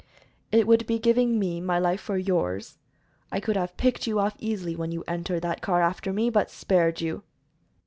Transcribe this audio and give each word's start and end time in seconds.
"It 0.51 0.65
would 0.65 0.87
be 0.87 0.97
giving 0.97 1.37
me 1.37 1.61
my 1.61 1.77
life 1.77 2.01
for 2.01 2.17
yours. 2.17 2.79
I 3.31 3.39
could 3.39 3.55
have 3.55 3.77
picked 3.77 4.07
you 4.07 4.17
off 4.17 4.35
easily 4.39 4.75
when 4.75 4.91
you 4.91 5.03
entered 5.07 5.43
that 5.43 5.61
car 5.61 5.83
after 5.83 6.11
me, 6.11 6.31
but 6.31 6.49
spared 6.49 7.01
you." 7.01 7.21